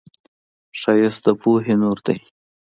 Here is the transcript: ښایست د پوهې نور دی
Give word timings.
ښایست 0.79 1.19
د 1.25 1.27
پوهې 1.41 1.73
نور 1.81 1.97
دی 2.05 2.17